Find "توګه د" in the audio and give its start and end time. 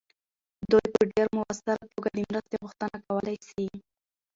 1.93-2.19